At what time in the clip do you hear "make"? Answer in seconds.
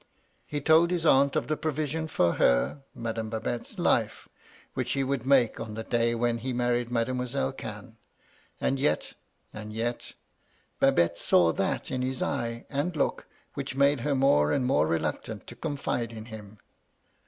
5.27-5.59